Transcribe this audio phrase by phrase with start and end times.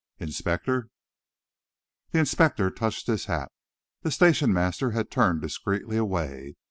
[0.17, 0.89] Inspector!"
[2.09, 3.51] The inspector touched his hat.
[4.01, 6.55] The station master had turned discreetly away.